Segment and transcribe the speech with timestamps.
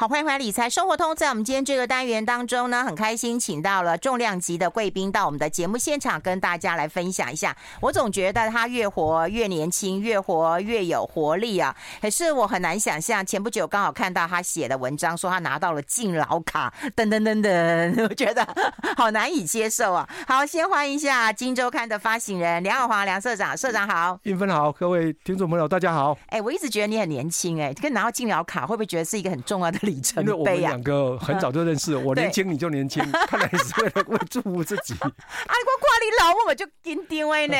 [0.00, 1.14] 好，欢迎回来理财生活通。
[1.14, 7.54] 在我们今天这个单元当中呢，很开心请到了重量级的贵宾到我们的节目现场，跟大家来分享一下。
[7.82, 11.76] 我总觉得他越活越年轻，越活越有活力啊！
[12.00, 18.48] 可是我很难想象，前不久刚好看到他写的文章，说他拿到了敬老卡，噔噔噔噔， 我觉得
[18.96, 20.08] 好难以接受啊！
[20.26, 26.16] 好，先欢迎一下《金周刊》的发行人梁耀华梁社长，社长好，韵芬好，各位听众朋友大家好。
[26.28, 29.89] 哎，我一直觉得你很年轻，哎，跟拿到敬老卡会不会觉得是一个很重要的？
[29.90, 34.94] 因为我们两个很早就认识，我年轻你就年轻， 看来是为了为祝福自己。
[34.94, 37.56] 啊，我看你老，我就紧张哎呢。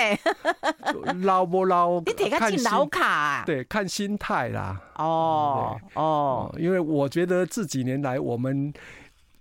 [1.22, 2.00] 老不老？
[2.00, 3.42] 你得看敬老卡。
[3.44, 4.80] 对，看心态啦。
[4.96, 8.72] 哦哦，因为我觉得这几年来，我们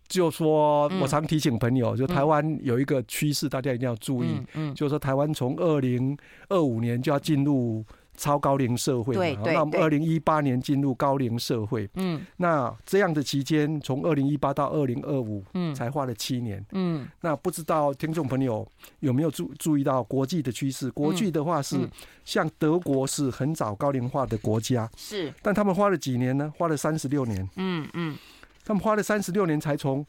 [0.08, 4.42] 就说，我常提醒朋友，就台湾有一个趋势，大家一定要注意。
[4.54, 6.18] 嗯，就是说台湾从二零
[6.50, 7.86] 二五年就要进入。
[8.20, 18.68] 超高龄社会嘛，对对对，那我们二零一八年进入高龄社会，嗯，那这样的期间，从二零一八到二零二五，嗯，才花了七年，嗯，那不知道听众朋友
[19.00, 20.92] 有没有注注意到国际的趋势？
[20.92, 21.90] 国际的话是
[22.26, 26.54] 像德国是很早高龄化的国家，是，但他们花了几年呢？
[26.58, 28.18] 花了三十六年，嗯嗯，
[28.66, 30.06] 他们花了三十六年才从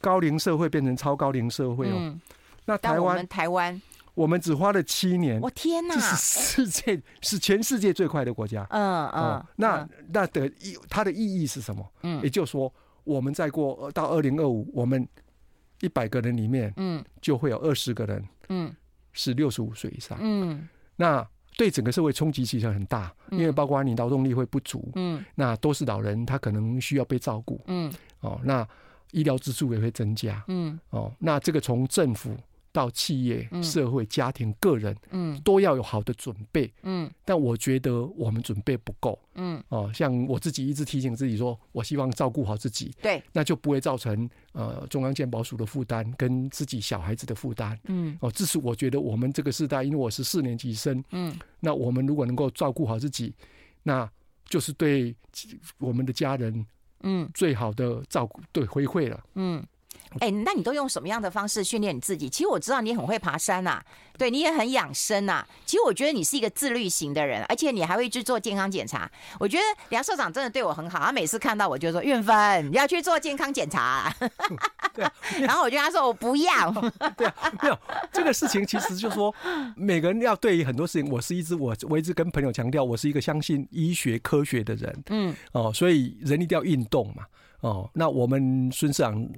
[0.00, 2.16] 高龄社会变成超高龄社会哦。
[2.64, 3.82] 那台湾，台湾。
[4.20, 5.94] 我们只花了七年，我天哪！
[5.94, 8.66] 这是世界，是全世界最快的国家。
[8.68, 11.90] 嗯嗯，那那的意，它的意义是什么？
[12.02, 12.70] 嗯，也就是说，
[13.02, 15.08] 我们再过到二零二五，我们
[15.80, 18.70] 一百个人里面，嗯，就会有二十个人，嗯，
[19.14, 20.18] 是六十五岁以上。
[20.20, 21.26] 嗯，那
[21.56, 28.68] 对整个社会冲击其实很大，因为包括你劳动力会不足，嗯，那都是老人，他可能需要被照顾，嗯，哦，那
[29.12, 32.36] 医疗支出也会增加，嗯，哦，那这个从政府。
[32.72, 37.10] 到企业、社会、家庭、个人，嗯，都要有好的准备，嗯。
[37.24, 39.62] 但我觉得我们准备不够，嗯。
[39.68, 48.16] 哦，像我自己一直提醒自己说，我希望照顾好自己，对，那就不会造成呃中央健保署的负担跟自己小孩子的负担，嗯。
[48.20, 51.36] 哦，这是我觉得我们这个时代，因为我是四年级生，嗯。
[51.58, 53.34] 那我们如果能够照顾好自己，
[53.82, 54.08] 那
[54.48, 55.14] 就是对
[55.78, 56.64] 我们的家人，
[57.02, 59.64] 嗯，最好的照顾，对回馈了，嗯。
[60.18, 62.28] 哎、欸，那你都用什么样的方式训练你自己？
[62.28, 63.84] 其实我知道你很会爬山呐、啊，
[64.18, 65.48] 对，你也很养生呐、啊。
[65.64, 69.08] 其实我觉得你是一个自律型的人，而且你还会去做健康检查。
[69.38, 74.16] 我觉得梁社长真的对我很好，他每次看到我就说：“运芬，你要去做健康检查、 啊。”
[74.92, 75.06] 对，
[75.40, 76.72] 然后我就跟他说：“我不要。
[77.16, 77.78] ”对啊，没有
[78.12, 79.32] 这个事情，其实就是说
[79.76, 85.02] 每个人要对于很多事情，我是一直我我一直跟朋友强调，我是一个相信医学科学的人。
[85.10, 87.24] 嗯，哦，所以人一定要运动嘛。
[87.60, 89.28] 哦，那我们孙社长。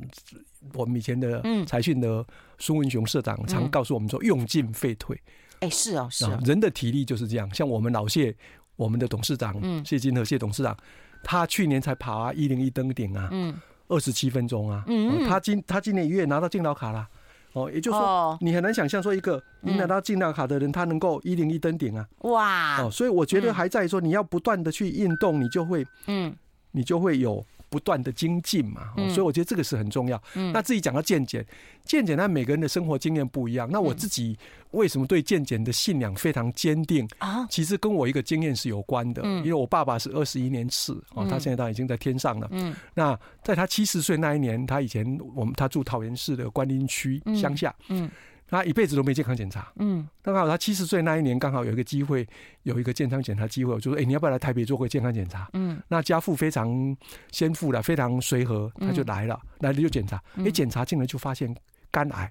[0.74, 2.24] 我们以前的财讯的
[2.56, 5.20] 孙文雄社长常告诉我们说：“用进废退。”
[5.58, 7.52] 哎，是哦，是哦，人的体力就是这样。
[7.52, 8.32] 像我们老谢，
[8.76, 10.76] 我们的董事长谢金和谢董事长，
[11.24, 13.52] 他去年才爬一零一登顶啊，嗯，
[13.88, 17.08] 二十七分钟啊，嗯，他今他今年一月拿到敬老卡了，
[17.54, 26.32] 哦，也就是说，你很难想象说一个你拿到敬老卡的人，他能够一零一登顶啊，哇，哦，所以我觉得还在说你要不断的去运动，你就会，嗯，
[26.70, 27.44] 你就会有。
[27.72, 30.22] 不断的精进嘛，所以我觉得这个是很重要。
[30.52, 31.42] 那自己讲到健检，
[31.86, 33.66] 健检，那每个人的生活经验不一样。
[33.72, 34.38] 那我自己
[34.72, 37.46] 为什么对健检的信仰非常坚定啊？
[37.48, 39.22] 其实跟我一个经验是有关的。
[39.38, 42.46] 因为我爸爸是二十一年次哦，他现在当然已经在天上了。
[42.50, 47.74] 嗯，那在他七十岁那一年，他以前我们他住桃园市的官林区乡下。
[47.88, 48.10] 嗯。
[48.52, 52.28] 他一辈子都没健康检查，嗯，刚好他七十岁那一年，刚好有一个机会，
[52.64, 55.48] 有一个健康检查机会，我就说，哎，你要不要来台北做个健康检查？
[55.54, 56.94] 嗯，那家父非常
[57.30, 61.56] 先富了，非常随和，他就来了，来了就检查，一检查进来就发现
[61.90, 62.30] 肝癌，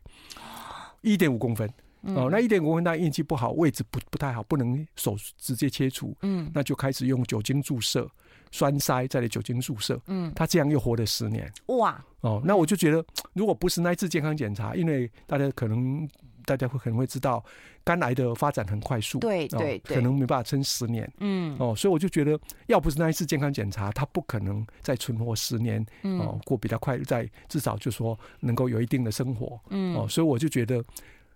[1.01, 1.67] 一点五公分，
[2.01, 8.07] 哦，那一点五公分，他运气不好，位置不不太好，不能手直接切除，嗯，那就开始用酒精注射。
[8.51, 13.03] 栓塞再来酒精注射，嗯，他这样又活了十年，哇，哦，那我就觉得，
[13.34, 16.07] 如果不是那一次健康检查，因为大家可能
[16.45, 17.44] 大家会可能会知道，
[17.84, 30.84] 肝癌的发展很快速，对对，可能没办法撑十年，嗯，哦，所以我就觉得，要不是那一次健康检查，他不可能再存活十年，哦，过比较快，再至少就说能够有一定的生活，嗯，哦，所以我就觉得，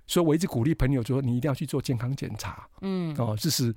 [0.06, 3.74] 所以我一直鼓励朋友就说，你一定要去做健康检查，嗯，哦，这是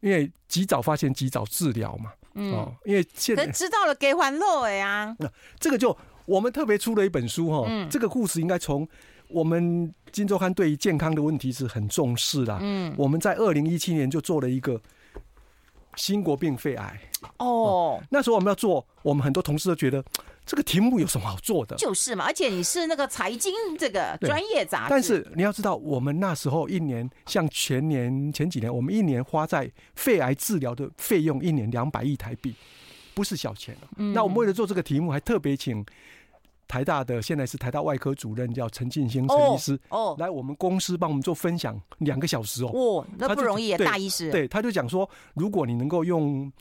[0.00, 2.12] 因为及早发现，及早治疗嘛。
[2.36, 5.14] 哦，因为现在知道了给还漏哎啊。
[5.18, 5.28] 那
[5.58, 7.66] 这个就我们特别出了一本书哈。
[7.68, 8.86] 嗯，这个故事应该从
[9.28, 12.58] 我们金周刊对于健康的问题是很重视啦。
[12.60, 14.80] 嗯，我们在二零一七年就做了一个
[15.96, 17.00] 新国病肺癌。
[17.38, 20.04] 哦，那时候我们要做，我们很多同事都觉得。
[20.46, 21.74] 这个题目有什么好做的？
[21.74, 24.86] 就是嘛，而且你是那个财经这个专业杂志。
[24.88, 32.54] 但是你要知道，我们那时候一年，像前年前几年，我们一年花在肺癌治疗的费用，一年两百亿台币。
[33.12, 33.76] 不是小钱。
[33.96, 35.84] 那我们为了做这个题目，还特别请
[36.68, 42.70] 台大的现在是台大外科主任叫陈进兴陈医师哦，来我们公司帮我们做分享两个小时哦。
[42.72, 44.30] 哦，那不容易，大医师。
[44.30, 46.52] 对，他就讲说，如果你能够用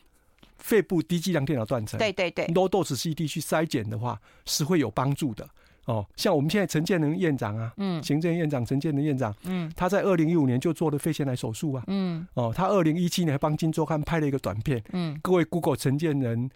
[0.57, 5.47] 肺部低剂量电脑断层，对对对，low dose CT 去筛检的话，是会有帮助的。
[5.85, 16.49] 哦，像我们现在陈建仁院长啊，嗯，行政院长陈建仁院长，嗯，他在二零一五年就做了肺腺癌手术啊，嗯，哦，他二零一七年还帮金周刊拍了一个短片，嗯，各位 Google 陈建仁、呃、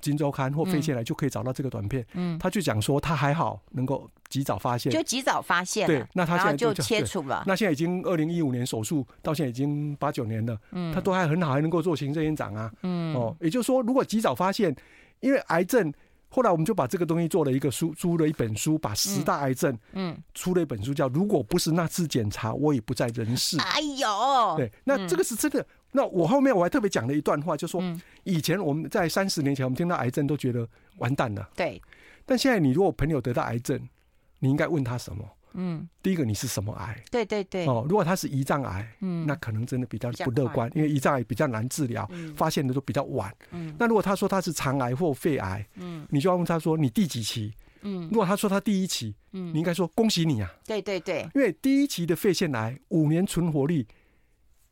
[0.00, 14.74] 金周刊或肺腺癌就可以找到这个短片，嗯，他就讲说他还好能够及早发现，就及早发现，对，那他现在就切除了，那现在已经二零一五年手术到现在已经八九年了，嗯，他都还很好，还能够做行政院长啊，嗯，哦，也就是说如果及早发现，
[15.20, 15.92] 因为癌症。
[16.28, 23.56] 后来我们就把这个东西做了一个书，出了一本书，把十大癌症，嗯，出了一本书叫《如果不是那次检查，我也不在人世》。
[23.62, 25.64] 哎呦，对，那这个是真的。
[25.92, 27.82] 那我后面我还特别讲了一段话，就说
[28.24, 30.68] 以前我们在三十年前，我们听到癌症都觉得
[30.98, 31.48] 完蛋了。
[31.56, 31.80] 对，
[32.24, 33.80] 但现在你如果朋友得到癌症，
[34.40, 35.24] 你应该问他什么？
[35.58, 37.02] 嗯，第一个你是什么癌？
[37.10, 37.66] 对对对。
[37.66, 42.06] 哦，如果他是胰脏癌，嗯，那可能真的比较不乐观，因为胰脏癌比较难治疗，
[42.36, 43.34] 发现的都比较晚。
[43.52, 47.54] 嗯，那如果他说他是肠癌或肺癌，嗯，你就要问他说你第几期？
[47.80, 50.52] 嗯，如果他说他第一期，嗯，你应该说恭喜你啊。
[50.66, 53.86] 对对对，因为第一期的肺腺癌五年存活率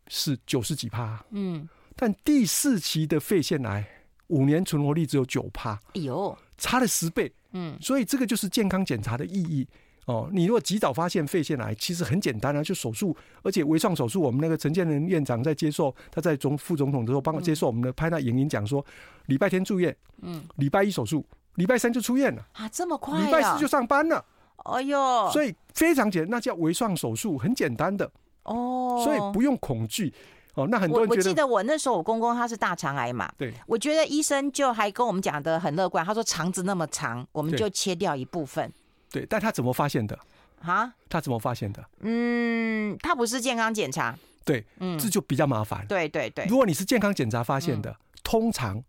[0.08, 3.86] 是九十几趴，嗯，但第四期的肺腺癌
[4.28, 7.32] 五年存活率只有九趴，哎呦，差了十倍。
[7.52, 9.66] 嗯，所以这个就是健康检查的意义。
[10.06, 14.20] 哦，你如果及早发现肺腺癌，其实很简单啊，就手术，而且微创手术。
[14.20, 18.84] 我们那个陈建仁院长在接受他在总副总统的时候，帮我接受我们的拍那影音讲说，
[19.26, 21.24] 礼拜天住院，嗯，礼拜一手术，
[21.54, 22.46] 礼拜三就出院了。
[22.52, 24.22] 啊，这么快，礼拜四就上班了，
[24.64, 28.10] 哎呦，所以非常简单，那叫微创手术，很简单的
[28.44, 30.12] 哦，所以不用恐惧
[30.54, 30.66] 哦。
[30.70, 38.72] 那很多人记得我那时候我公公他是大肠癌嘛，对，我觉得医生就还跟我们讲的很乐观，他说肠子那么长，我们就切掉一部分，
[39.10, 40.18] 对，但他怎么发现的？
[40.62, 41.84] 啊，他怎么发现的？
[42.00, 44.16] 嗯，他不是健康检查，
[44.46, 45.86] 对，嗯，这就比较麻烦。
[45.86, 48.82] 对对对，如果你是健康检查发现的，嗯、通常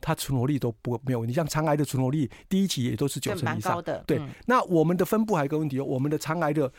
[0.00, 1.34] 它存活率都不没有问题。
[1.34, 3.82] 像肠癌的存活率，第一期也都是九成以上。
[3.82, 4.02] 的。
[4.06, 6.72] 对，嗯、那我们的分布还有一个问题，我们的肠癌的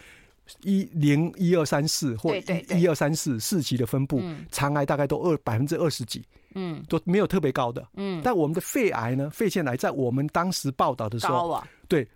[0.61, 6.23] 一零一二三四或一二三四四级的分布，肠、嗯、癌大概都二百分之二十几，
[6.55, 7.87] 嗯，都没有特别高的。
[7.95, 12.07] 嗯，但我们的肺癌呢，肺腺癌在我们当时报道的时候，啊、对。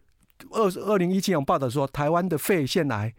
[0.52, 3.12] 二二零一七年报道说，台湾的肺腺癌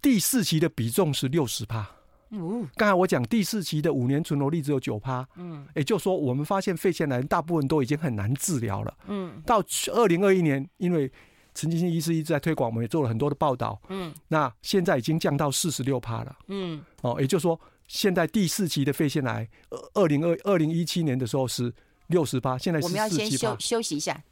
[0.00, 1.84] 第四期的比重是六十趴。
[2.30, 5.28] 嗯，刚才我讲第四期的五年存活率只有九趴。
[5.34, 8.96] 嗯，也就是说，我们发现肺腺癌大部分都已经很难治疗了。
[9.08, 9.60] 嗯，到
[9.92, 11.10] 二零二一年，因为
[11.56, 13.80] 陈金星医师一直在推广，我们也做了很多的报道。
[13.88, 16.36] 嗯，那现在已经降到四十六趴了。
[16.48, 17.58] 嗯，哦，也就是说，
[17.88, 19.48] 现在第四期的肺腺癌，
[19.94, 21.72] 二零二二零一七年的时候是
[22.08, 22.78] 六十八，现在。
[22.80, 24.22] 我们要先休休息一下。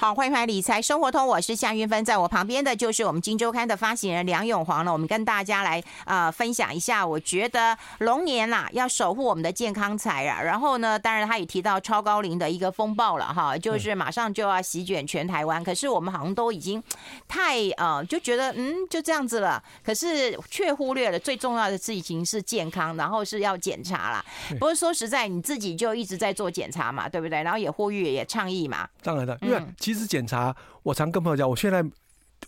[0.00, 4.92] 好，欢迎回来理财生活通，我是夏云芬，在我旁边的就是我们金周刊的发行人梁永煌了。
[4.92, 10.40] 我们跟大家来啊、呃、分享一下，我觉得龙年啦、啊、要守护我们的健康财啊。
[10.40, 15.64] 然后呢，当然他也提到超高龄的一个风暴了哈，就是马上就要席卷全台湾。
[15.64, 16.80] 可是我们好像都已经
[17.26, 24.24] 太呃就觉得嗯就这样子了，可是却忽略了最重要的事情是健康，然后是要检查啦。
[24.50, 27.42] 不过说实在，你自己就一直在做检查嘛，对不对？
[27.42, 28.88] 然后也呼吁也倡议嘛。
[29.02, 29.60] 当然的，因为。
[29.88, 31.82] 其实检查，我常跟朋友讲，我现在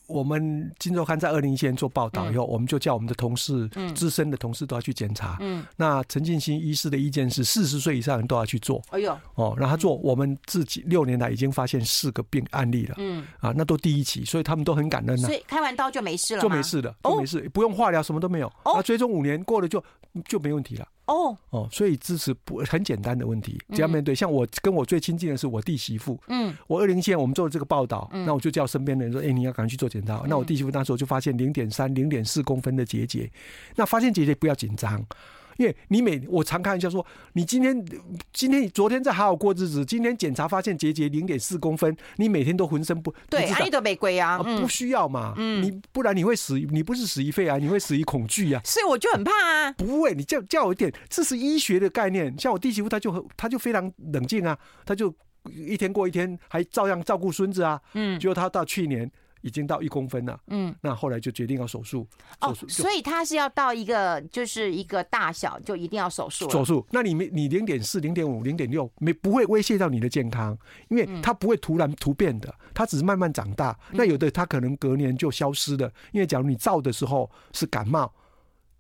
[0.07, 5.39] 我们金周刊在二零一七年做报道以后，嗯、我们就叫我们的同事，资、嗯、深的同事都要去检查。
[5.41, 8.83] 嗯，那陈进兴医师的意见是，四十岁以上人都要去做。
[8.91, 12.97] 哎呦，哦，让他做，我们自己六年来已经发现四个病案例了。
[12.99, 15.29] 嗯，啊，那都第一期，所以他们都很感恩呢、啊。
[15.29, 18.49] 所以开完刀就没事了，就没事了，就没事，哦、不用化疗，什么都没有。
[18.65, 19.83] 哦，那追踪五年过了就
[20.29, 20.87] 就没问题了。
[21.11, 24.15] 哦哦，所以支持不很简单的问题，只要面对。
[24.15, 30.23] 像我跟我最亲近的是我弟媳妇，嗯，我二零一七年我们做了这个报道，那我就叫身边的人说，哎，你要赶快去做检查。
[30.29, 33.31] 那我弟媳妇那时候就发现零点三、零点四公分的结节，
[33.75, 35.05] 那发现结节不要紧张。
[35.61, 37.85] 因为你每我常看一下说，你今天
[38.33, 55.15] 今天昨天在好好过日子，今天检查发现结节零点四公分，你每天都浑身不对，哪里都没归啊，不需要嘛，嗯，你不然你会死，你不是死于肺癌，你会死于恐惧啊，所以我就很怕啊，不会，你叫叫我一点，这是医学的概念，像我弟媳妇，她就很她就非常冷静啊，她就
[55.55, 59.11] 一天过一天，还照样照顾孙子啊，嗯，结果她到去年。
[59.43, 62.07] 已经到一公分了，嗯，那后来就决定要手术。
[62.41, 66.49] 哦，所以他是要到一个就是一个大小就一定要手术。
[66.51, 70.57] 手术，那你没你零点四、零点五、零点六没不会威胁到你的健康，
[70.89, 73.79] 因为它不会突然突变的，它只是慢慢长大。
[73.93, 78.13] 那有的它可能隔年就消失了，因为假如你照的时候是感冒，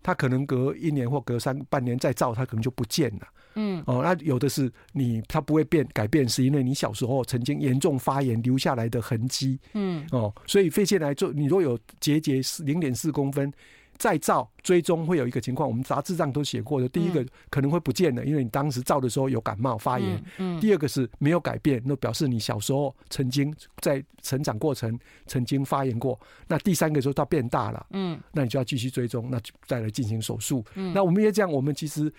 [0.02, 3.26] 它可能隔一年或隔三半年再照，它可能就不见了。
[3.54, 9.58] 嗯，哦，那有的是你它不会变改变，是因为你小时候曾经严重发炎留下来的痕迹。
[9.74, 13.52] 嗯，哦，所以肺腺癌做你如果有结节是零点四公分。
[13.98, 16.88] 再照追踪会有一个情况，我们杂志上都写过的。
[16.88, 20.24] 第一个可能会不见了，因为你当时照的时候有感冒发炎。
[20.38, 20.58] 嗯。
[20.58, 26.18] 第二个是没有改变，那表示你小时候曾经在成长过程曾经发炎过。
[26.48, 27.86] 那第三个时候它变大了。
[27.90, 28.18] 嗯。
[28.32, 30.64] 那你就要继续追踪，那再来进行手术。
[30.76, 30.94] 嗯。
[30.94, 32.10] 那我们也这样，我们其实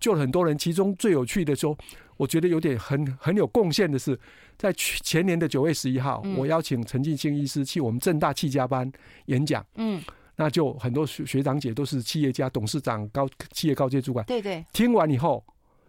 [0.00, 0.56] 救了很多人。
[0.56, 1.76] 其中最有趣的说，
[2.16, 4.18] 我觉得有点很很有贡献的是，
[4.56, 8.90] 在去前年的九月十一号，我邀请陈进兴医师去我们正大企家班
[9.26, 9.64] 演讲。
[9.76, 10.02] 嗯。
[10.40, 14.24] 那就很多学学长姐都是企业家、董事长、高企业高阶主管。
[14.26, 14.64] 对对。
[14.72, 15.44] 听完以后，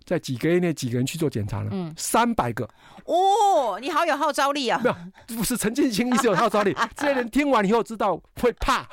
[0.05, 1.69] 在几个月内，几个人去做检查了。
[1.71, 1.93] 嗯。
[1.95, 2.67] 三百个。
[3.05, 4.81] 哦，你好有号召力啊！
[4.83, 6.75] 没有，不是陈进清医师有号召力。
[6.97, 8.87] 这些人听完以后知道会怕，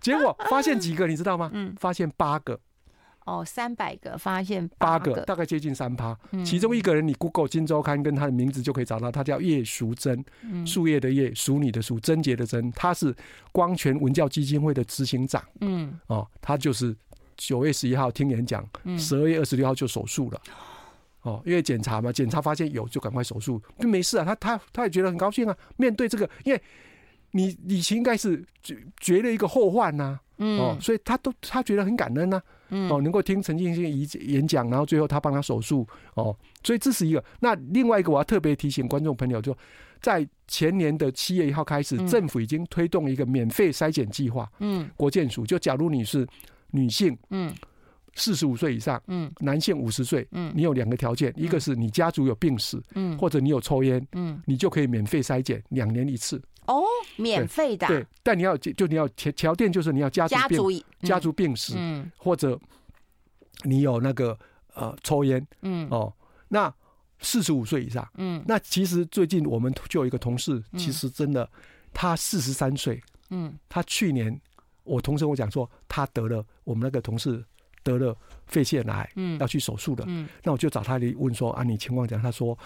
[0.00, 1.50] 结果发现几个，你知道吗？
[1.52, 1.74] 嗯。
[1.80, 2.56] 发现八个。
[3.26, 6.16] 哦，三百个发现八个，大概接近三趴。
[6.44, 10.24] 其中一个人，你 Google《金周刊》跟他的名字就可以找到，他叫叶淑珍，
[10.64, 13.12] 树叶的叶，淑女的淑，贞洁的贞，他是
[13.50, 15.42] 光泉文教基金会的执行长。
[15.60, 16.96] 嗯，哦，他就是
[17.36, 18.64] 九月十一号听演讲，
[18.96, 20.40] 十二月二十六号就手术了。
[21.22, 24.24] 哦，因为检查嘛，检查发现有就赶快手术，就没事啊。
[24.24, 25.56] 他他他也觉得很高兴啊。
[25.76, 26.62] 面对这个，因为
[27.32, 30.20] 你你应该是绝绝了一个后患呐。
[30.38, 32.40] 嗯，哦，所以他都他觉得很感恩呐。
[32.70, 37.22] 嗯，哦，能够听陈进兴演演讲，然后最后他帮他手术，哦，所以这是一个。
[37.40, 39.56] 那另外一个，我要特别提醒观众朋友，就
[40.00, 44.50] 在前年的七月一号开始，政府已经推动一个免费筛检计划。
[44.60, 46.26] 嗯，国健署就假如你是
[46.70, 47.52] 女性，嗯，
[48.14, 56.40] 四十五岁以上，嗯，男性五十岁，嗯，你有两个条件，一个是你家族有病史，嗯，或者你有抽烟，嗯，你就可以免费筛检，两年一次。
[56.66, 56.82] 哦，
[57.16, 57.86] 免费的。
[57.86, 60.70] 对，但你要就你要条条件就是你要家族病家族，
[61.06, 62.58] 家族病史，嗯，或者
[63.62, 64.38] 你有那个
[64.74, 65.88] 呃抽烟，嗯。
[65.90, 66.12] 哦，
[66.48, 66.72] 那
[67.20, 71.48] 四十五岁以上，嗯，那其实最近我们就有一个同事，其实真的
[71.92, 74.38] 他四十三岁，嗯，他去年
[74.84, 77.44] 我同事跟我讲说他得了我们那个同事
[77.82, 82.58] 得了肺腺癌，嗯，要去手术的，嗯，那我就找他来问说啊，你情况讲，他说。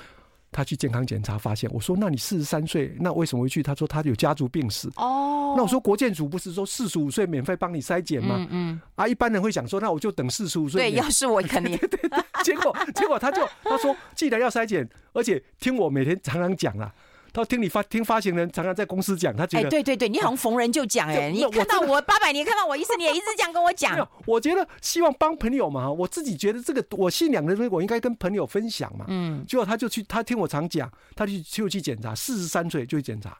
[0.52, 8.36] 他去健康检查发现，我说：“那你四十三岁，那为什么会去？”他说：“他有家族病史。”哦，那我说国健署不是说四十五岁免费帮你筛检吗？
[8.38, 11.76] 嗯，嗯啊，一般人会想说：“那我就等四十五岁。”对，要是我肯定。
[11.78, 16.92] 对对对，结果结果他就他说：“既然要筛检，而且听我每天常常讲了。”
[17.32, 23.92] 他听你发听发行人常常在公司讲，他觉得哎，对对对，你好像逢人就讲哎，你看到我八百年，看到我一次，你也，一直这样跟我讲。
[23.92, 29.04] 没有，我觉得希望帮朋友嘛，我自己觉得这个我信仰的东西，我应该跟朋友分享嘛。
[29.08, 33.38] 嗯，结果他就去，他听我常讲，他就就去检查，四十三岁就去检查，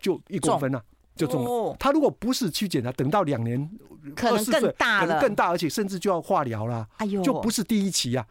[0.00, 0.82] 就一公分了，
[1.16, 1.76] 就中了。
[1.78, 3.68] 他如果不是去检查，等到两年，
[4.14, 6.86] 可能更大了，可能更大，而且甚至就要化疗了。
[6.98, 8.24] 哎呦，就不是第一期啊。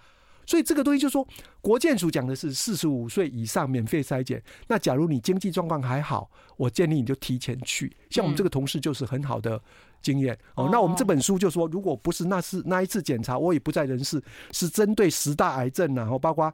[0.46, 1.28] 所以这个东西就是说，
[1.62, 4.42] 国健署讲的是四十五岁以上免费筛检。
[4.68, 7.96] 那假如你经济状况还好，我建议你就提前去。
[8.10, 9.62] 像我们这个同事就是很好的
[10.02, 10.70] 经验哦。
[10.72, 14.22] 那我们这本书就说，如果不是那是那一次检查，我也不在人世，
[14.52, 16.46] 是针对十大癌症，然后包括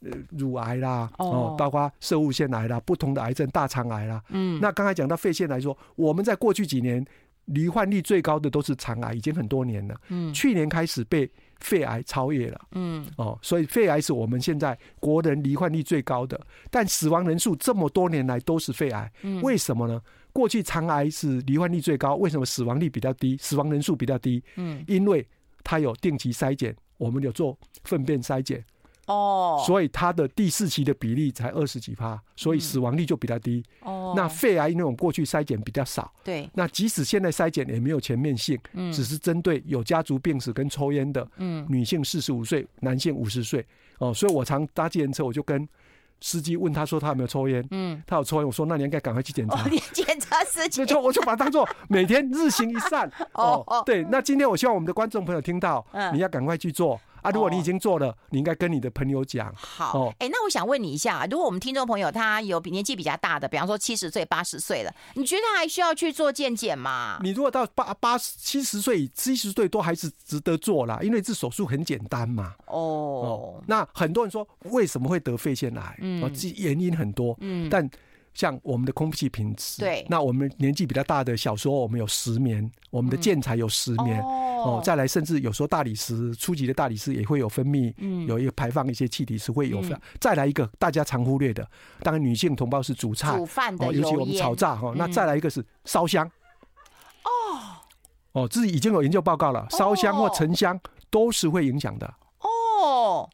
[0.00, 4.22] 呃乳癌啦，哦，包括射物腺癌啦，不同的癌症，大肠癌啦。
[4.30, 4.58] 嗯。
[4.60, 7.04] 那刚才讲到肺腺来说，我们在过去几年
[7.46, 9.94] 罹患率最高的都是肠癌，已经很多年了。
[10.08, 10.32] 嗯。
[10.32, 11.30] 去年开始被。
[11.60, 19.10] 肺癌超越了，嗯，哦，所以肺癌是我们现在国人罹患率最高的，但死亡人数这么多年来都是肺癌，
[19.42, 20.00] 为什么呢？
[20.32, 24.42] 过去肠癌是罹患率最高，为什么死亡率比较低，死亡人数比较低？
[24.56, 25.26] 嗯，因为
[25.62, 28.64] 它有定期筛检，我们有做粪便筛检。
[29.06, 33.62] 哦，所以它的第四期的比例才二十几趴，所以死亡率就比较低。
[33.82, 36.12] 哦，那肺癌那种过去筛检比较少。
[36.22, 43.64] 对，那即使现在筛检也没有全面性，嗯，只是针对有家族病史跟抽烟的，嗯，女性四十五岁，男性五十岁。
[43.98, 45.68] 哦，所以我常搭计程车，我就跟
[46.20, 49.62] 司机问他说他有没有抽烟，嗯，他有抽烟，我说那你应该赶快去检查。
[49.62, 53.08] 哦，你检查司机，就我就把它当做每天日行一善。
[53.34, 57.00] 哦哦，对，那今天我希望我们的观众朋友听到，嗯，你要赶快去做。
[57.24, 59.52] 啊，如果你已经做了，哦、你应该跟你的朋友讲。
[59.56, 67.18] 好，哎、欸，那我想问你一下，如果我们听众朋友他有比年纪比较大的，比方说七十岁、八十岁了，你觉得还需要去做健检吗？
[67.22, 72.54] 你如果到八八十七十岁、七十岁都还是值得做啦，因为这手术很简单嘛。
[72.66, 75.96] 哦，哦，那很多人说为什么会得肺腺癌？
[76.00, 77.34] 嗯，原因很多。
[77.40, 77.88] 嗯，但
[78.34, 84.20] 像我们的空气品质，对，那我们年纪比较大的，小时候我们有石棉，我们的建材有石棉。
[84.20, 89.78] 嗯哦哦，再来，甚至有时候大理石初级的大理石也会有分泌，嗯，有一个排放一些气体是会有。
[90.18, 91.68] 再来一个大家常忽略的，
[92.00, 94.94] 当然女性同胞是煮菜、煮饭的，尤其我们炒炸哈。
[94.96, 96.26] 那再来一个是烧香。
[97.24, 97.84] 哦，
[98.32, 102.14] 哦，自己已经有研究报告了，烧香或沉香都是会影响的。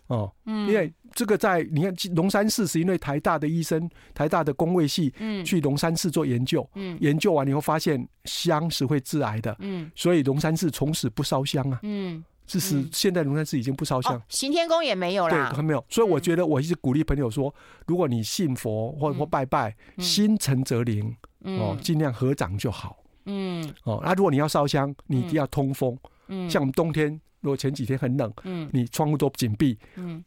[0.07, 0.17] 哦。
[0.17, 17.53] 哦，嗯，因为这个在你看龙山寺是因为台大的医生，台大的工卫系，嗯，去龙山寺做研究，嗯，研究完以后发现香是会致癌的，嗯，所以龙山寺从此不烧香啊，嗯，这是现在龙山寺已经不烧香，行天宫也没有了，对，还没有，所以我觉得我一直鼓励朋友说，
[17.87, 27.21] 如果你信佛或或拜拜，心诚则灵，哦，尽量合掌就好，嗯，哦，那如果你要烧香，你一定要通风，嗯，像我们冬天。
[27.41, 30.23] 如果前几天很冷，嗯，你窗户都紧闭，嗯，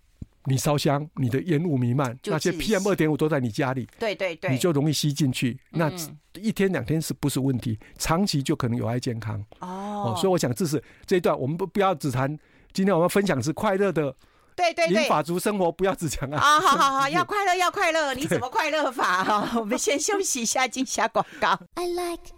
[0.46, 5.58] 你烧香，你的烟雾弥漫，那些 PM 二点五都在你家里，对对对，你就容易吸进去。
[5.72, 5.92] 那
[6.34, 7.78] 一天两天是不是问题？
[7.98, 9.44] 长期就可能有害健康。
[9.60, 12.38] 哦，所以我想这是这一段，我们不不要只谈。
[12.74, 14.14] 今天我们分享是快乐的，
[14.56, 16.40] 对对对，银发族生活不要只讲啊。
[16.40, 19.22] 啊，好好好， 要快乐要快乐，你怎么快乐法？
[19.24, 21.60] 哈，我们先休息一下，进下广告。
[21.76, 22.34] I like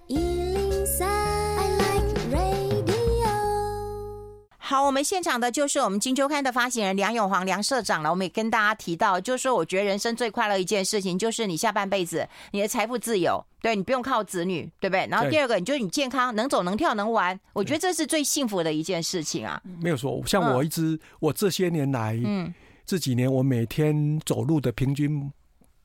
[4.67, 8.09] 好，我们现场的就是我们《金周刊》的发行人梁永煌梁社长了。
[8.09, 15.05] 我们也跟大家提到，就是说，我觉得人生最快乐一件事情，就是你下半辈子你的财富自由，对，你不用靠子女，对不对？
[15.05, 19.61] 然后第二个，你就是你健康，能走能跳能玩，我觉得这是最幸福的一件事情啊。
[19.79, 22.51] 没有错，像我一直，我这些年来，嗯，
[22.87, 25.31] 这几年我每天走路的平均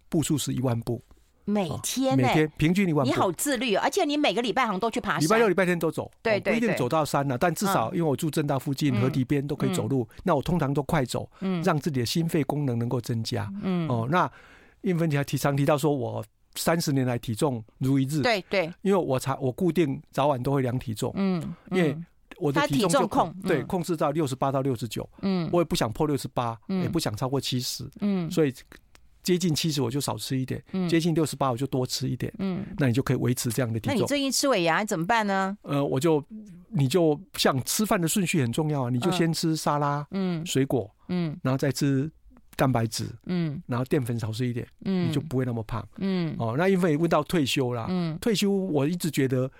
[0.09, 1.03] 步数是一万步。
[1.51, 3.11] 每天、欸，每天平均一万步。
[3.11, 5.21] 你好自律，哦而且你每个礼拜好像都去爬山。
[5.23, 10.09] 礼拜六、礼拜天都走，对对，不一定走到山了，但至少因为我住正大附近，河堤边都可以走路。
[10.23, 13.53] 那我通常都快走，嗯让自己的心肺功能能够增加。
[13.63, 14.31] 嗯哦，那
[14.83, 18.23] 韵芬姐还提常提到说，我三十年来体重如一日。
[18.23, 21.13] 对对，因为我才我固定早晚都会量体重。
[21.17, 21.43] 嗯，
[21.73, 21.97] 因为
[22.39, 25.09] 我的体重就控对控制到六十八到六十九。
[25.23, 27.89] 嗯，我也不想破六十八，也不想超过七十。
[28.01, 28.55] 嗯，所以。
[29.23, 33.95] 接近七十我就少吃一点，嗯、接近六十八我就多吃一点，嗯，那你就可以维持这样的体重。
[33.95, 35.57] 那你最近吃尾牙怎么办呢？
[35.63, 36.25] 呃，我就
[36.69, 42.11] 你就像吃饭的顺序很重要啊，你就先吃沙拉，嗯，水果，嗯，然后再吃
[42.57, 49.51] 蛋白质，嗯，然后淀粉少吃一点，嗯，你就不会那么胖，嗯，哦，那因为问到退休啦，嗯，退休我一直觉得。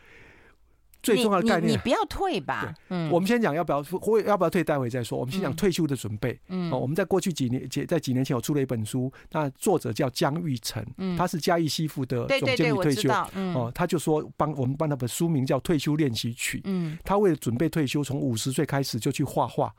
[1.03, 2.75] 最重要的概念，你，你，不要退吧。
[2.89, 5.19] 嗯，我们先讲要不要会要不要退，待会再说。
[5.19, 6.39] 我们先讲退休的准备。
[6.49, 13.11] 嗯，哦，我们在过去几年，在几年前我出了一本书，那作者叫江玉成，嗯，他是嘉义西服的总经理退休。
[13.35, 16.59] 嗯，哦，他就说帮我们帮他本书名叫《退休练习曲》。
[16.65, 19.73] 嗯，他为了准备退休，从五十岁开始就去画画。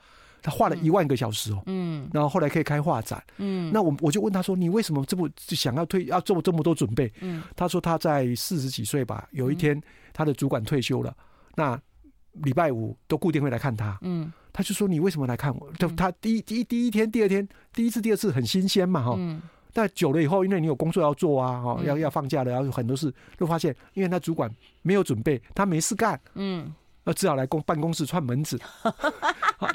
[0.43, 9.79] 他画了一万个小时哦，嗯，然后后来可以开画展，嗯，那我我就问他说：“你为什么这么想要退，要做这么多准备？”嗯，他说他在四十几岁吧，有一天
[10.13, 11.15] 他的主管退休了，
[11.56, 11.80] 那
[12.34, 19.41] 礼拜五都固定会来看他，嗯，他就说：“你为什么来看我？”他他第一第一第一天、第二天、第一次、第二次很新鲜嘛，哈，嗯，
[19.74, 24.50] 但久了以后，因为你有工作要做啊，哈，要要放假了，然后有很多事，就发现，因为他主管
[24.82, 26.74] 没有准备，他没事干，嗯。
[27.04, 28.62] 那只好来公办公室串门子，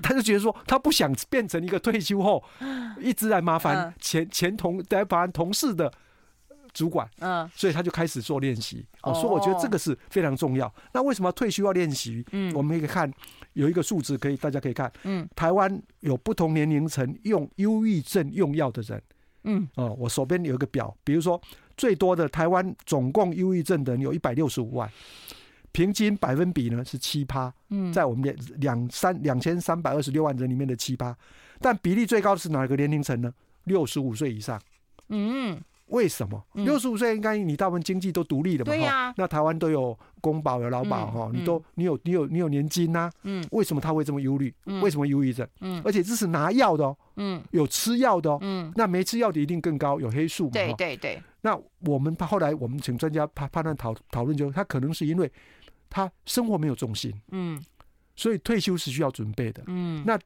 [0.00, 2.40] 他就觉得说他不想变成一个退休后
[3.00, 5.92] 一直来麻烦前前同来烦同事的
[6.76, 8.84] 主管，嗯，所以他就开始做练习。
[9.02, 10.72] 哦，所以我觉得这个是非常重要。
[10.92, 12.22] 那为什么退休要练习？
[12.32, 13.10] 嗯，我们可以看
[13.54, 19.02] 有一个数字，可以大家可以看，嗯，台湾有不同年龄层用忧郁症用药的人，
[19.44, 21.40] 嗯，哦，我手边有一个表，比如说
[21.78, 24.90] 最多的台湾总共忧郁症的人有一百六十五万。
[25.72, 31.14] 平均百分比呢是七趴，嗯，在我们两两三两千三百二十六万人里面的七趴，
[31.60, 33.32] 但比例最高的是哪一个年龄层呢？
[33.64, 34.60] 六十五岁以上，
[35.08, 35.60] 嗯。
[35.86, 38.72] 为什么六十五岁应该你大部分经济都独立的嘛？
[38.72, 39.14] 对呀。
[39.16, 43.10] 那台湾都有公保有劳保哈，你都你有你有你有年金呐。
[43.22, 43.46] 嗯。
[43.52, 44.52] 为什么他会这么忧虑？
[44.82, 45.46] 为什么忧郁症？
[45.60, 45.80] 嗯。
[45.84, 46.96] 而且这是拿药的哦。
[47.16, 47.40] 嗯。
[47.52, 48.38] 有吃药的哦。
[48.40, 48.72] 嗯。
[48.74, 50.50] 那没吃药的一定更高，有黑素嘛？
[50.52, 51.22] 对对对。
[51.42, 55.30] 那我们后来我们请专家判判断讨讨论，就他可能是因为
[55.88, 57.12] 他生活没有重心。
[57.30, 57.62] 嗯。
[58.16, 59.62] 所以退休是需要准备的。
[59.66, 60.02] 嗯。
[60.04, 60.18] 那。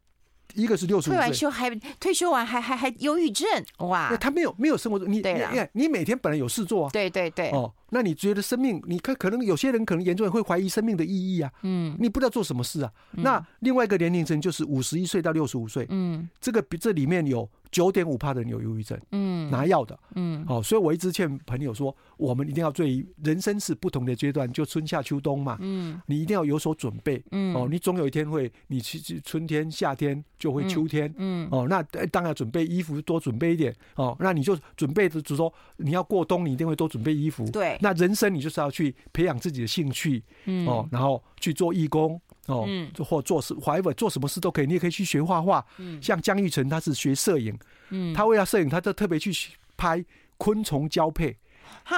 [0.55, 4.17] 一个是六十五岁，退完休还退休完还还还忧郁症哇！
[4.21, 7.73] 他没有没有生活，你对了你你每天本来有事做啊，对对对哦。
[7.90, 12.92] 那你觉得生命，你可可能有些人可能严重人会怀疑生命的意义啊，嗯，你不知道做什么事啊。
[13.12, 17.48] 那另外一个年龄层就是五十一岁到六十五岁，嗯，这个比这里面有。
[17.72, 42.21] 九点五趴的人有忧郁症，嗯，拿药的，嗯，好，所以我一直劝朋友说，我们一定要注意人生是不同的阶段，就春夏秋冬嘛，嗯，你一定要有所准备，嗯，哦，你总有一天会，你去春天、夏天就会秋天，嗯，哦，那当然准备衣服多准备一点，哦，那你就准备的，就是说你要过冬，你一定会多准备衣服，对，那人生你就是要去培养自己的兴趣，嗯，哦，然后去做义工。
[42.47, 44.66] 哦，就或做事，whatever 做什么事都可以。
[44.66, 47.57] 你也可以去学画画，嗯，像江玉成他是学摄影，
[47.90, 49.31] 嗯，他为了摄影，他就特别去
[49.77, 50.05] 拍
[50.37, 51.37] 昆虫交配。
[51.85, 51.97] 哈，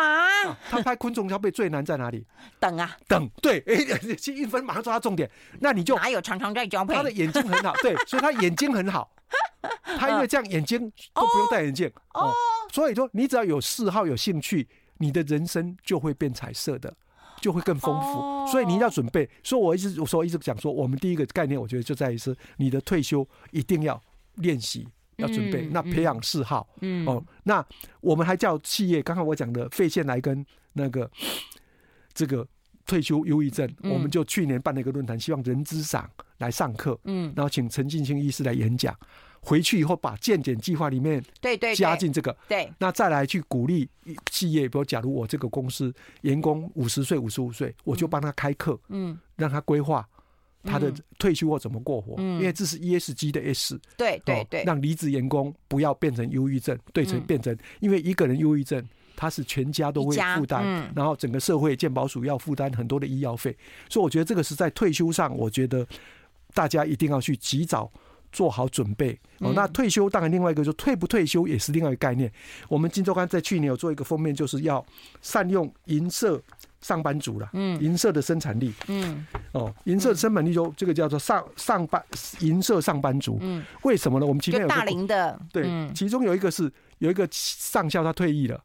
[0.68, 2.26] 他拍昆虫交配最难在哪里？
[2.60, 3.76] 等啊，等，对，哎，
[4.34, 5.30] 一分马上抓到重点。
[5.60, 6.94] 那你就哪有常常在交配？
[6.94, 9.10] 他的眼睛很好，对，所以他眼睛很好。
[9.96, 10.78] 他因为这样眼睛
[11.14, 12.30] 都不用戴眼镜哦，
[12.70, 16.94] 所以说你只要有嗜好、有兴趣，你的人生就会变彩色的，
[17.40, 18.46] 就会更丰富。
[18.50, 19.28] 所以你要准备。
[19.42, 24.00] 所以我一直我说一直讲说，我们第一个概念，我觉得就在于是你的退休一定要
[24.36, 24.88] 练习。
[25.16, 27.64] 要准备，那培养嗜好，嗯，哦，那
[28.00, 29.02] 我们还叫企业。
[29.02, 31.08] 刚刚我讲的肺腺癌跟那个
[32.14, 32.44] 这个
[32.86, 38.96] 退休忧郁症，我们就去年办了一个论坛，希望人之长来上课，嗯，然后请陈进兴医师来演讲。
[39.42, 43.88] 回去以后把健检计划里面对对加进这个，对，那再来去鼓励
[44.30, 50.08] 企业，比如假如我这个公司员工五十岁、五十五岁，我就帮他开课，嗯，让他规划。
[50.64, 52.14] 他的退休或怎么过活？
[52.22, 58.80] 因为这是 ESG 的 S，对对对，让离职员工不要变成忧郁症，对成变成，因为一个人忧郁症，
[59.16, 60.62] 他是全家都会负担，
[60.94, 63.56] 然后整个社会健保署要负担很多的医药费，
[63.90, 65.84] 所以我觉得这个是在退休上，我觉得
[66.54, 67.90] 大家一定要去及早
[68.32, 69.18] 做好准备。
[69.38, 72.32] 哦，那退休当然另外一个就退不退休也是另外一个概念。
[72.68, 74.84] 我们金周刊在去年有做一个封面，就是要
[75.20, 76.42] 善用银色。
[76.80, 82.04] 上班族了，嗯，银色的生产力，嗯，哦，银色的生产力就这个叫做上上班
[82.40, 84.26] 银色上班族，嗯，为什么呢？
[84.26, 85.64] 我们今天有大龄的，对，
[85.94, 86.68] 其中有一个是
[86.98, 88.60] 有一个上校他退役了，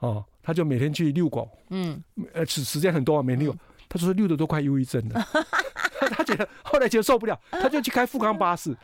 [0.00, 1.98] 哦，他就每天去遛狗，嗯，
[2.34, 3.56] 呃，时时间很多啊，每天遛，
[3.88, 5.26] 他说遛的都快忧郁症了，
[6.12, 8.76] 他觉得后来觉得受不了，他就去开富康巴士。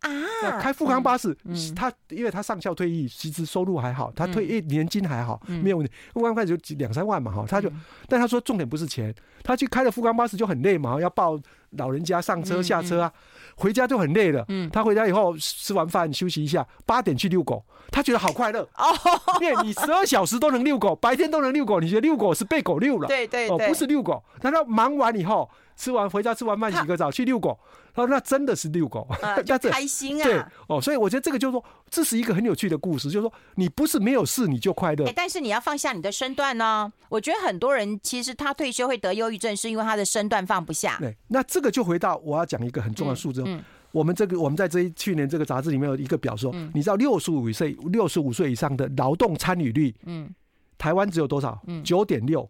[0.00, 1.36] 啊，开富康巴士，
[1.74, 5.92] 他因为他上校退役，其实收入还好，他退役年金还好，没有问题。
[6.12, 7.70] 富康巴士就两三万嘛，哈，他就，
[8.08, 11.38] 但他说重点不是钱，他去开了富康巴士就很累嘛，要抱
[11.70, 13.12] 老人家上车下车啊，
[13.56, 14.44] 回家就很累了。
[14.48, 18.86] 嗯他回家以后吃完饭休息一下，八点去遛狗，他觉得好快乐哦，
[19.40, 23.06] 因为你十二小时都能遛狗，白天都能遛狗，你觉得遛狗是被狗遛了？
[23.06, 24.22] 对对，哦，不是遛狗。
[24.40, 25.48] 那他忙完以后，
[25.80, 27.58] 吃完回家吃完饭洗个澡去遛狗。
[27.92, 30.24] 他说：“那真的是遛狗，呃、 就开心啊！
[30.24, 36.92] 对哦，所以我觉得这个就是说，这是一个很有趣的故事，就是说，你不是没有事你就快乐，欸，但是你要放下你的身段呢。
[37.08, 40.96] 我觉得很多人其实他退休会得忧郁症，是因为他的身段放不下。
[41.00, 43.42] 对，那这个就回到我要讲一个很重要的数字。
[43.42, 50.32] 嗯嗯、我们这个我们在这一去年这个杂志里面有一个表说，嗯、你知道六十五岁六十五岁以上的劳动参与率，嗯，
[50.78, 51.60] 台湾只有多少？
[51.82, 52.48] 九点六，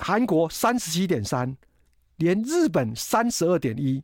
[0.00, 1.56] 韩国三十七点三，
[2.16, 4.02] 连日本三十二点一。”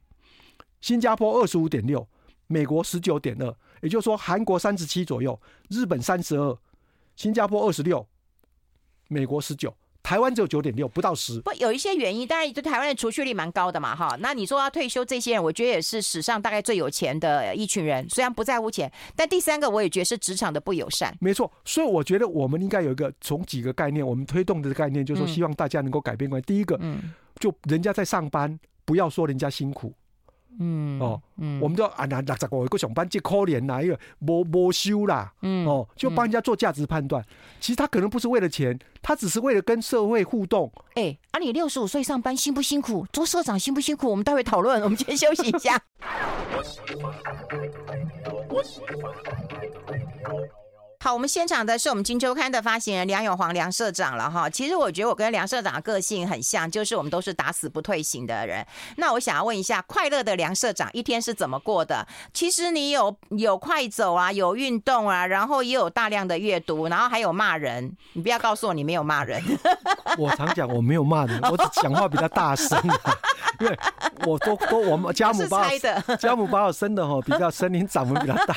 [0.81, 2.09] 新加坡二十五点六，
[2.47, 6.59] 美国十九点二，也就是说韩国三十七左右，日本三十二，
[7.17, 8.09] 新加坡二十六，
[9.09, 11.39] 美国十九，台湾只有九点六，不到十。
[11.43, 14.17] 不，有一些原因，当然，就台湾的储蓄率蛮高的嘛，哈。
[14.21, 21.15] 那你说要退休，这些人我觉得也是史上大概最有钱的一群人，虽然不在乎钱，但第三个我也觉得是职场的不友善。
[21.21, 26.43] 没错，所以我觉得我们应该有一个从几个概念，我们推动的概念，就是说希望大家能够改变观念。
[26.43, 29.93] 嗯、第一个，嗯，就人家在上班，不要说人家辛苦。
[30.59, 37.25] 嗯哦，嗯，我们就啊那六十五个上班这可怜啦，因为没没休啦，嗯哦，就帮人家做价值判断。
[37.61, 40.71] 其实他可能不是为了钱，他只是为了跟社会互动。
[40.95, 43.07] 哎，啊，你六十五岁上班辛不辛苦？
[43.13, 44.11] 做社长辛不辛苦？
[44.11, 44.83] 我们待会讨论。
[44.83, 45.81] 我们先休息一下。
[51.03, 54.51] 好，我们现场的是我们金周刊的发行人梁永煌梁社长了哈。
[54.51, 58.63] 其实我觉得我跟梁社长的个性很像，就是我们都是打死不退型的人。
[58.99, 62.07] 那我想要问一下，快乐的梁社长一天是怎么过的？
[62.35, 67.97] 其实你有有快走啊，有运动啊，然后也有大量的阅读，然后还有骂人。
[68.13, 69.43] 你不要告诉我你没有骂人。
[70.19, 72.79] 我常讲我没有骂人，我只讲话比较大声，
[73.61, 73.79] 因为
[74.27, 75.67] 我都都我们家母把
[76.07, 78.55] 我家母把我生的哈比较声音嗓门比较大。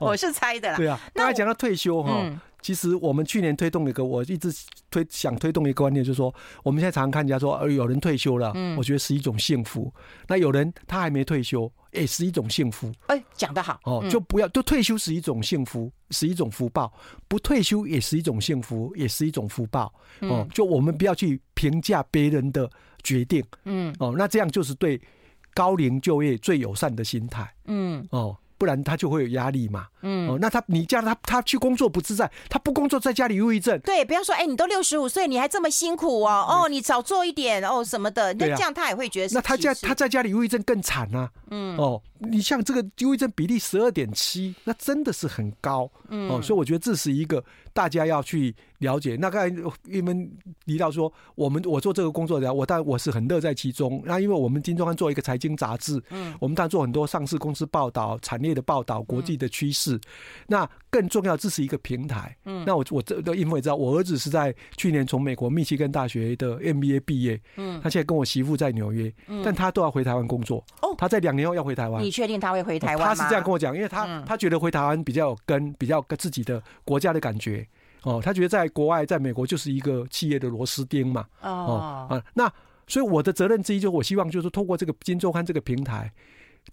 [0.00, 0.76] 我是猜的啦。
[0.76, 1.47] 对啊，刚才讲。
[1.48, 2.22] 那退休哈，
[2.60, 4.52] 其实我们去年推动一个，我一直
[4.90, 9.92] 推想推动一个观念，就是说，我们现在常常看人家说，呃，有人退休了，我觉得是一种幸福。
[10.26, 12.92] 那有人他还没退休，也是一种幸福。
[13.06, 16.92] 哎，讲得好哦，就不要，就退休是一种幸福，是一种福报；
[17.28, 19.92] 不退休也是一种幸福，也是一种福报。
[20.20, 22.68] 哦，就我们不要去评价别人的
[23.02, 23.42] 决定。
[23.64, 25.00] 嗯，哦，那这样就是对
[25.54, 27.54] 高龄就业最友善的心态。
[27.66, 28.36] 嗯，哦。
[28.58, 29.86] 不然他就会有压力嘛。
[30.02, 33.78] 嗯，哦，那他你叫他他去工作不自在，他不工作在家里忧郁症。
[33.80, 39.34] 对，不要说哎，你都六十五岁，你还这么辛苦哦，哦，你少做一点哦什么的，那这样他也会觉得。
[39.34, 41.30] 那他家他在家里忧郁症更惨啊。
[41.50, 45.90] 嗯，哦，你像这个忧郁症比例十二点七，那真的是很高。
[46.08, 47.42] 嗯，哦，所以我觉得这是一个
[47.72, 49.16] 大家要去了解。
[49.16, 50.30] 那刚才你们
[50.64, 54.02] 提到说，我们我做这个工作的，我当然我是很乐在其中。
[54.04, 59.98] 那因为我们金钟安做一个财经杂志，嗯，我们当然做很多上市公司报道、产业的报道、国际的趋势。
[60.46, 62.36] 那更重要，这是一个平台。
[62.44, 70.64] 嗯，那我我这都因为知道，我儿子是在去年从美国密西根大学的 MBA 毕业，嗯，他现在跟我媳妇在纽约，嗯，但他都要回台湾工作。
[70.82, 72.02] 哦，他在两年后要回台湾。
[72.02, 73.14] 你确定他会回台湾吗？
[73.14, 77.66] 他是这样跟我讲，因为他他觉得回台湾比较有根，比较跟自己的国家的感觉。
[78.02, 81.26] 哦，他觉得在国外，在美国就是一个企业的螺丝钉嘛。
[81.42, 82.50] 哦啊，那
[82.86, 86.10] 所以我的责任之一就是，我希望就是通过这个《金周刊》这个平台，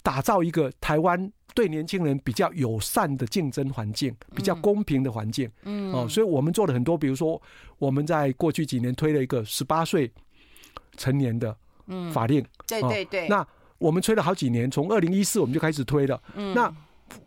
[0.02, 5.50] 打造一个台湾对年轻人比较友善的竞争环境，比较公平的环境。
[5.64, 5.92] 嗯。
[5.92, 7.40] 哦，所以我们做了很多，比如说
[7.78, 10.10] 我们在过去几年推了一个十八岁
[10.96, 11.54] 成年的
[12.12, 12.44] 法令。
[12.66, 13.28] 对对对。
[13.28, 13.46] 那
[13.78, 16.22] 我们推了好几年，从二零一四我们就开始推了。
[16.34, 16.54] 嗯。
[16.54, 16.72] 那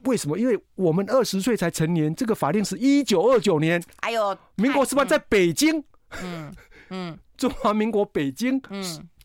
[0.05, 0.37] 为什么？
[0.37, 5.83] 因为我们二十岁才成年，这个法令是一九二九年，哎呦，民国十八在北京，
[6.21, 6.53] 嗯
[6.89, 8.61] 嗯， 中华民国北京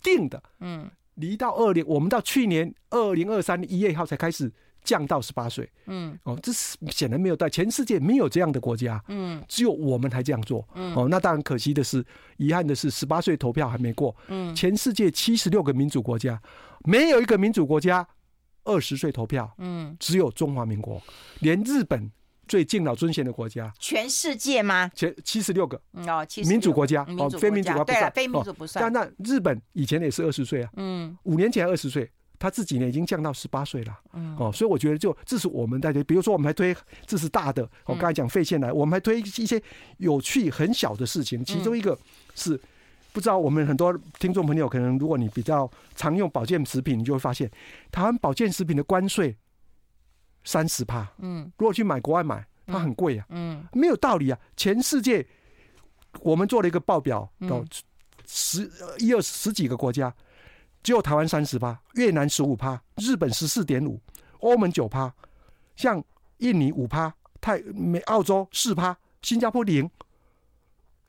[0.02, 12.04] 定的，嗯，离到二零，我们到去年二零二三年一月一号才开始降到十八岁，嗯，哦，这是显然没有在全世界没有这样的国家，嗯，只有我们还这样做，嗯，哦，那当然可惜的是，
[12.36, 16.40] 遗憾的是，十八岁投票还没过，嗯，全世界七十六个民主国家，
[16.84, 18.06] 没有一个民主国家。
[18.64, 21.02] 二十岁投票，嗯，只有中华民国，
[21.40, 22.10] 连日本
[22.48, 24.90] 最敬老尊贤的国家，全世界吗？
[24.94, 28.82] 前七十六个哦，民主国家哦，非民主国家不算，非民主不算。
[28.82, 36.74] 但那日本以前也是二十岁啊，嗯，五年前二十岁，他自己呢已经降到十八岁了，嗯，哦，所以我觉得就这是我们在推，比如说我们还推，
[37.06, 39.62] 这是大的，我刚才讲废线来，我们还推一些
[39.98, 41.98] 有趣很小的事情，其中一个
[42.34, 42.60] 是。
[43.14, 47.48] 不知道我们很多听众朋友可能，如果你比较常用保健食品，你就会发现，
[47.92, 49.36] 台湾保健食品的关税
[50.42, 51.08] 三十趴。
[51.18, 53.24] 嗯，如果去买国外买，它很贵啊。
[53.28, 54.38] 嗯，没有道理啊。
[54.56, 55.24] 全世界
[56.22, 57.64] 我们做了一个报表，到
[58.26, 60.12] 十一二十几个国家，
[60.82, 64.00] 只有台湾三十趴，越南十五趴，日本十四点五，
[64.40, 65.14] 欧盟九趴，
[65.76, 66.02] 像
[66.38, 69.88] 印尼五趴，泰美澳洲四趴，新加坡零。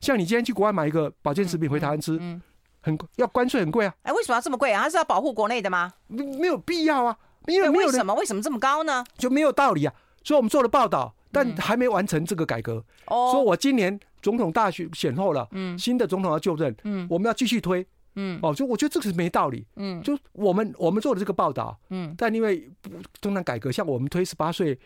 [0.00, 2.40] 像你今天去国外买一个保健食品回台湾吃，嗯，
[2.80, 3.94] 很要关税很贵啊！
[4.02, 4.82] 哎，为什么要这么贵啊？
[4.82, 5.92] 它是要保护国内的吗？
[6.06, 9.04] 没没有必要啊，因为没有为什么为什么这么高呢？
[9.16, 9.94] 就没有道理啊！
[10.22, 12.84] 所以我们做了报道，但还没完成这个改革。
[13.06, 17.84] 哦，说我今年总统大选选后了，嗯，新的总统要就任，嗯，我们要继续推，
[18.16, 22.70] 嗯，哦，就我觉得这个是没道理，嗯，就我们我们做的这个报道，嗯，但因为
[23.20, 24.78] 中南改革，像我们推十八岁。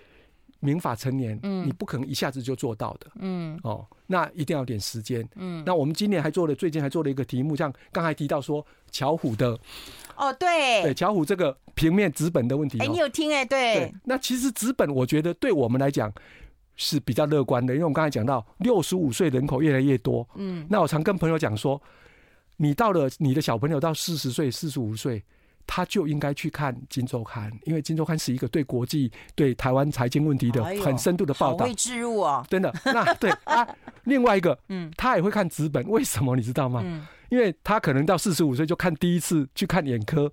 [0.60, 9.58] 民法成年，嗯，你不可能一下子就做到的，嗯，哦，那一定要点时间，嗯，那我们今年还做了，最近还做了一个题目，像刚才提到说巧虎的，
[10.16, 16.12] 哦，对，对，巧虎这个平面纸本的问题，哎，你有听哎，对，对，那其实纸本我觉得对我们来讲
[16.76, 21.80] 是比较乐观的，因为我们刚才讲到六十五岁人口越来越多，嗯，那我常跟朋友讲说，
[22.56, 25.24] 你到了你的小朋友到四十岁、四十五岁。
[25.72, 31.64] 他就应该去看《金周刊》，因为《金周刊》是一个对国际、对台湾财经问题的很深度的报道。
[31.64, 32.74] 会置入哦，真的。
[32.86, 33.64] 那对啊，
[34.02, 36.82] 另外一个，嗯，他也会看纸本，为什么你知道吗？
[36.84, 40.28] 嗯，因为他可能到四十五岁就看第一次去看眼科，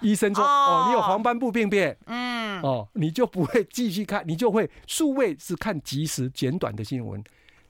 [0.00, 7.22] 医生说：“哦，你有黄斑部病变。”嗯，哦，你就不会继续看，你就会数位是看即时简短的新闻。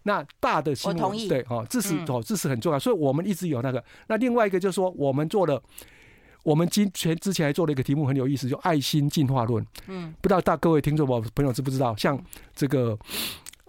[0.04, 1.28] 那大的新闻。
[1.28, 3.85] 对，哦，这是哦，这是很重要，所以我们一直有那个。
[4.06, 5.62] 那另外一个就是说，我们做了。
[6.46, 9.66] 我们今前之前还做了一个题目很有意思，就爱心进化论。
[9.88, 11.04] 嗯，不知道大各位听众
[11.35, 11.96] 朋友知不知道？
[11.96, 12.16] 像
[12.54, 12.96] 这个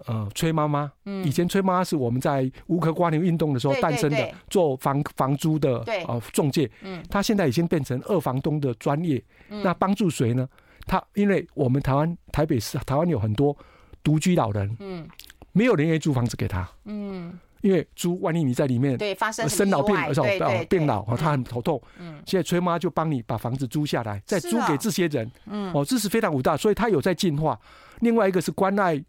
[0.06, 6.70] 呃崔妈妈，嗯，以前崔妈妈是我们在无壳瓜牛运动的时候诞生的，做房房租的呃中介。
[6.84, 9.20] 嗯，他现在已经变成二房东的专业。
[9.50, 10.48] 那帮助谁呢？
[10.86, 13.58] 她因为我们台湾台北市台湾有很多
[14.04, 15.08] 独居老人，嗯，
[15.52, 17.40] 没有人愿意租房子给他，嗯。
[17.62, 21.82] 因为租，万一你在里面对发生生老病死哦，病老啊，他很头痛。
[22.00, 25.30] 嗯，现在崔妈就帮你把房子租下来，再租给这些人。
[25.46, 27.60] 嗯，哦，这是非常伟大，所以他有在进化。
[28.02, 29.02] 另外一个是关爱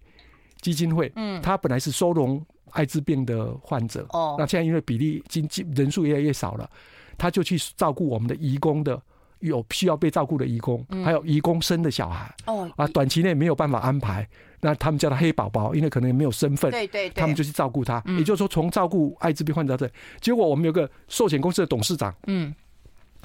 [0.60, 6.68] 基金会，嗯，他本来是收容艾滋病的患者，哦，那现在因为比例经济人数越来越少了，
[7.16, 9.00] 他就去照顾我们的移工的。
[9.40, 14.28] 有需要被照顾的义工，还有义工生的小孩，哦，啊，短期内没有办法安排，
[14.60, 18.02] 那他们叫他黑宝宝，因为可能也没有身份，对对，他们就去照顾他。
[18.18, 19.88] 也就是说，从照顾艾滋病患者这，
[20.20, 22.52] 结果我们有个寿险公司的董事长，嗯，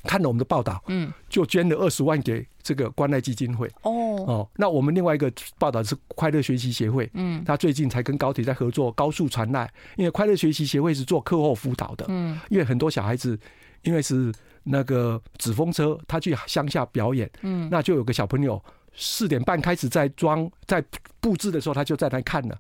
[0.04, 3.68] 看了我们的报道，嗯，就捐了二十万给这个关爱基金会。
[3.82, 3.92] 哦。
[4.28, 13.40] 哦，那我们另外一个报道是快乐学习协会，嗯，他最近才跟高铁在合作高速传赖，因为快乐学习协会是做课后辅导的，嗯，因为很多小孩子
[13.82, 14.32] 因为是。
[14.64, 18.62] 那个纸风车，他去乡下表演，嗯，那就有个小朋友
[18.96, 20.84] 四点半开始在装在
[21.20, 22.58] 布置的时候，他就在那看了，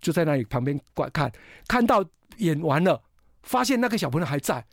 [0.00, 1.30] 就在那里旁边观看，
[1.66, 2.04] 看到
[2.38, 3.00] 演完了，
[3.42, 4.64] 发现那个小朋友还在。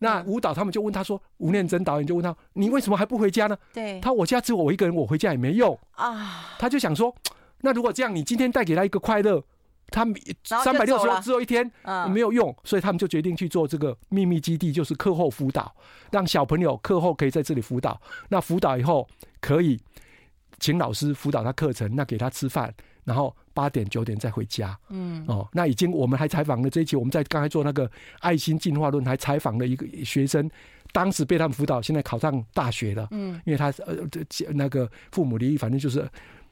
[0.00, 6.54] 那舞蹈他们就问他说：“吴念真导演就问他，你为什么还不回家呢？”对，他我家只有我一个人，我回家也没用啊。
[6.56, 7.12] 他就想说，
[7.62, 9.42] 那如果这样，你今天带给他一个快乐，
[9.90, 11.70] 他们三百六十五只有一天
[12.10, 15.74] 没有用，所以他们就决定去做这个秘密基地，就是课后辅导，
[16.10, 18.00] 让小朋友课后可以在这里辅导。
[18.28, 19.08] 那辅导以后
[19.40, 19.80] 可以
[20.60, 22.72] 请老师辅导他课程，那给他吃饭。
[23.04, 30.46] 然后八点九点再回家，嗯，哦，那已经我们还采访了这一期，我们在刚才做那个爱心进化论，还采访了一个学生，
[30.92, 33.96] 当时被他们辅导，现在考上大学了，嗯，因为他呃
[34.28, 36.06] 这那个父母离异，反正就是。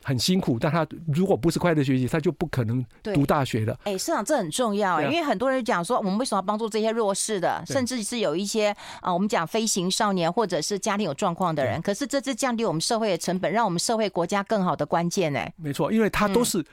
[0.07, 3.77] 很辛苦，但他如果不是快乐学习，他就不可能读大学的。
[3.83, 8.69] 哎，社长，这很重要啊，因为很多人讲说，我们为什么要帮助这些弱势的，甚至是有一些
[9.01, 15.45] 啊，我们讲飞行少年或者是家庭有状况的人，可是这是降低我们社会的成本，让我们社会国家更好的关键呢。
[15.57, 16.65] 没错，因为他都是。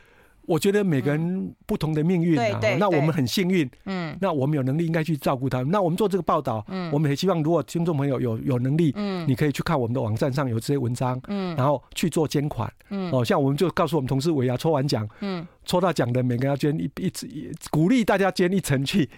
[0.45, 5.71] 我觉得每个人不同的命运啊，那我们很幸运，嗯，那我们有能力应该去照顾他们。
[5.71, 19.09] 那我们做这个报道，嗯，我们也希望如果听众朋友有有能力，嗯，你可以去看我们的网站上有这些文章，嗯，然后去做捐款，嗯，哦，像我们就告诉我们同事尾牙抽完奖，嗯，抽到奖的每个人要捐一一一，鼓励大家捐一层去。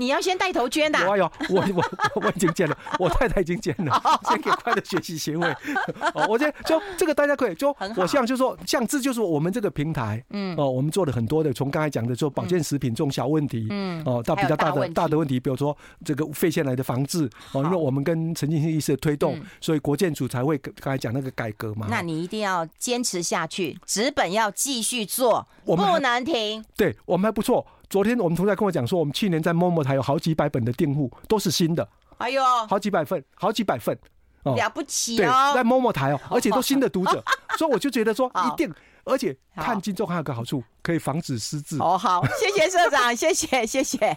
[0.00, 0.98] 你要先带头捐的。
[1.06, 1.84] 我有，我我
[2.24, 5.46] 我已经捐了，我太太已经捐了，捐给快乐学习协会。
[6.14, 21.86] 哦，我觉得就这个大家可以就，我像就说像这就是我们这个平台，嗯，哦，我们做了很多的，从刚才讲的做保健食品这种小问题，嗯，哦，到比较大的大的问题，比如说这个肺腺癌的防治，哦，因为我们跟陈进兴医师的推动，所以国建署才会刚才讲那个改革嘛。
[21.90, 26.64] 那你一定要坚持下去，纸本要继续做，不能停。
[26.74, 27.66] 对我们还不错。
[27.90, 31.86] 昨天我们同事跟我讲说，我们去年在 MOMO 台有好几百本的订户，都是新的。
[32.18, 33.98] 哎呦，好几百份，好几百份，
[34.44, 35.52] 了不起哦！
[35.52, 37.20] 对，在 MOMO 台哦， 而且都新的读者，
[37.58, 38.72] 所以我就觉得说一定，
[39.02, 41.78] 而且看金钟还有个好处，可以防止失智。
[41.80, 44.16] 哦，好，谢谢社长，谢谢，谢谢。